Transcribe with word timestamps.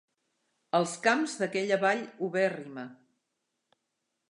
Els 0.77 0.93
camps 1.07 1.35
d'aquella 1.41 1.79
vall 1.85 2.03
ubèrrima. 2.31 2.89